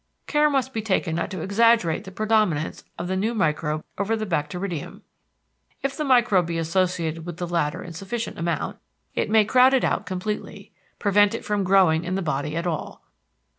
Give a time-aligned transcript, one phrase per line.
[0.25, 4.25] Care must be taken not to exaggerate the predominance of the new microbe over the
[4.25, 5.03] bacteridium.
[5.83, 8.79] If the microbe be associated with the latter in sufficient amount
[9.13, 13.03] it may crowd it out completely—prevent it from growing in the body at all.